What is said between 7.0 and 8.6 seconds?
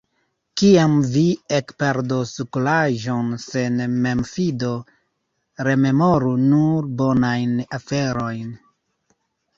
bonajn aferojn.